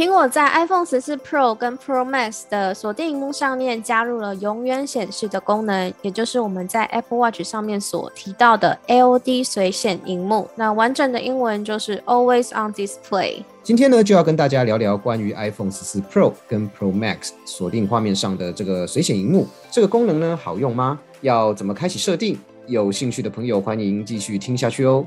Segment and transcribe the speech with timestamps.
[0.00, 10.48] 苹果在 iPhone 十四 Pro 跟 Pro Max 的锁定荧幕上面加入了永远显示的功能，也就是我们在 Apple Watch 上面所提到的 AOD 随显荧幕。
[10.54, 13.42] 那完整的英文就是 Always on Display。
[13.62, 20.98] 今天呢，就要跟大家聊聊关于 iPhone 十四 Pro 跟 Pro Max 锁定画面上的这个随显荧幕，这个功能呢好用吗？
[21.20, 22.38] 要怎么开启设定？
[22.66, 25.04] 有兴趣的朋友欢迎继续听下去哦。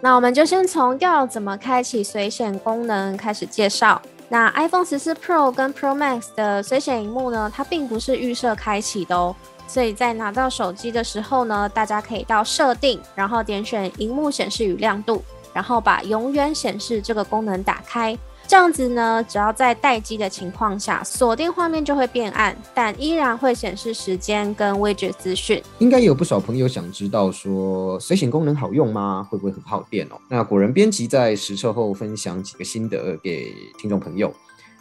[0.00, 4.00] 那我们就先从要怎么开启随显功能开始介绍。
[4.28, 9.34] 那 iPhone 十四 Pro 跟 Pro Max 的随显荧幕呢，它并不是预设开启的哦。
[9.66, 18.16] 所以在拿到手机的时候呢，大家可以到设定，然后点选荧幕显示与亮度，然后把永远显示这个功能打开。
[18.46, 25.62] 这样子呢，只要在待机的情况下，锁定画面就会变暗，但依然会显示时间跟位置资讯。
[25.78, 29.24] 应该有不少朋友想知道，说随行功能好用吗？
[29.30, 30.20] 会不会很耗电哦？
[30.28, 34.34] 那果仁编辑在实测后分享几个心得给听众朋友。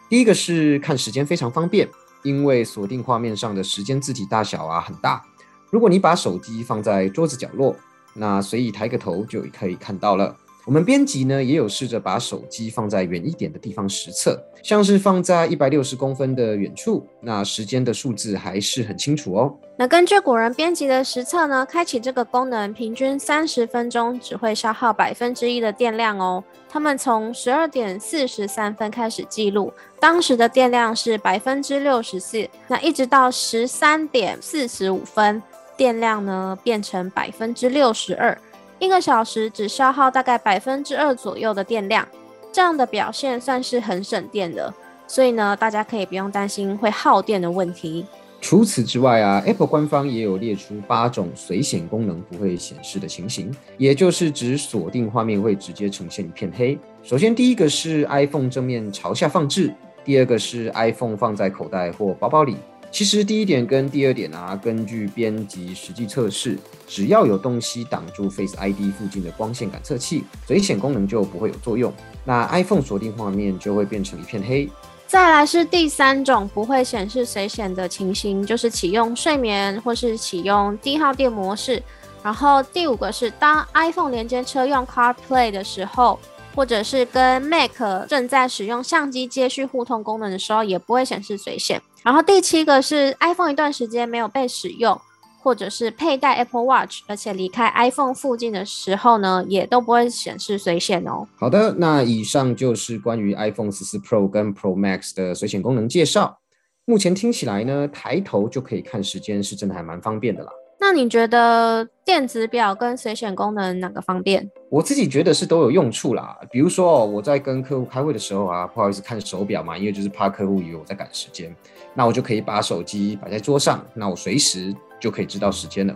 [0.10, 1.88] 第一个是看时间非常方便，
[2.24, 5.24] 因为锁定画面上的时间字体大小啊很大，
[5.70, 7.76] 如果你把手机放在桌子角落，
[8.16, 10.36] 那随意抬个头就可以看到了。
[10.70, 19.52] 我们编辑呢也有试着把手机放在远一点的地方实测，像是放在一百六十公分的远处，那时间的数字还是很清楚哦。
[19.75, 26.44] 那根据古人编辑的实测呢，开启这个功能平均三十分钟只会消耗百分之一的电量哦。
[26.70, 35.42] 他们从十二点四十三分开始记录，当时的电量是百分之六十四，那一直到十三点四十五分，
[35.75, 38.38] 电量呢变成百分之六十二。
[38.80, 42.07] 一个小时只消耗大概百分之二左右的电量，
[42.50, 44.73] 这样的表现算是很省电的，
[45.06, 48.06] 所以呢，大家可以不用担心会耗电的问题。
[48.39, 56.79] 除此之外啊，Apple 官方也有列出八种随显功能不会显示的情形，也就是指锁定画面会直接呈现一片黑。
[57.03, 59.73] 首先，第一个是 iPhone 正面朝下放置，
[60.06, 62.56] 第二个是 iPhone 放在口袋或包包里。
[62.91, 66.57] 其实第一点跟第二点啊，根据编辑实际测试，
[66.88, 71.94] 只要有东西挡住 Face ID 附近的光线感测器，随显功能就不会有作用。
[72.25, 74.69] 那 iPhone 锁定画面就会变成一片黑。
[75.07, 81.81] 再来是第三种不会显示随显的情形，就是启用睡眠或是启用低耗电模式。
[82.23, 86.19] 然后第五个是当 iPhone 连接车用 CarPlay 的时候。
[86.56, 87.71] 或者是跟 Mac
[88.09, 91.79] 正在使用相机接续互通功能的时候，也不会显示随显。
[92.04, 95.00] 然后第七个是 iPhone 一段时间没有被使用，
[95.42, 101.28] 或者是佩戴 Apple Watch 而且离开 iPhone 附近的时候呢，也都不会显示随显哦。
[101.38, 106.40] 好的，那以上就是关于 iPhone 十四 Pro 跟 Pro Max 的随显功能介绍。
[106.86, 110.52] 目前听起来呢，抬头就可以看时间，是真的还蛮方便的啦。
[110.81, 114.50] 那你觉得电子表跟随选功能哪个方便？
[114.69, 116.40] 我自己觉得是都有用处啦。
[116.50, 121.53] 比如说我在跟客户开会的时候啊，不好意思看手表嘛，因为就是怕客户以为我在赶时间，
[121.94, 125.94] 那我就可以把手机摆在桌上，那我随时就可以知道时间了。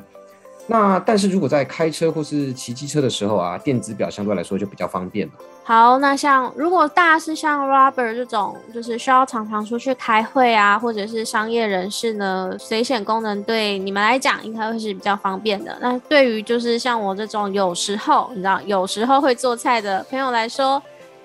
[0.67, 5.33] 那但是如果在开车或是骑机车的时候啊，电子表相对来说就比较方便了。
[5.65, 15.77] 好，那像如果大家是像 Robert 这种，就是需要常常出去开会啊，或者是商业人士呢，随选功能对你们来讲应该会是比较方便的。
[15.81, 20.81] 那对于就是像我这种有时候你知道有时候会做菜的朋友来说。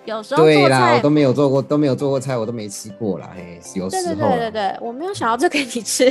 [0.08, 3.30] 有时候对啦，我都没有做过，都没有做过菜，我都没吃过啦。
[3.36, 4.02] 嘿，有时候。
[4.02, 6.10] 对对对对对，我没有想要这给你吃。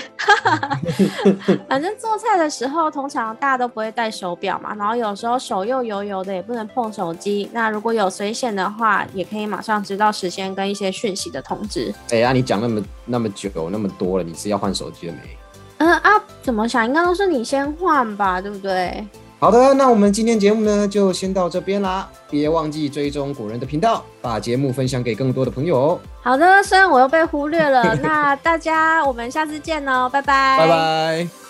[1.67, 7.49] 反正做菜的时候，通常大家都不会戴手表嘛，然后有时候手又油油的，也不能碰手机。
[7.51, 11.91] 那如果有随线的话，也可以马上知道时间跟一些讯息的通知。
[12.11, 15.37] 哎呀，你讲那么那么久那么多了，你是要换手机了没？
[15.79, 16.11] 嗯啊，
[16.43, 19.05] 怎么想应该都是你先换吧，对不对？
[19.39, 25.99] 好的，那我们今天节目呢就先到这边啦，别忘记追踪古人的频道，把节目分享给更多的朋友哦。
[26.21, 31.46] 好的，虽然我又被忽略了，那大家我们下次见喽，拜拜，拜拜。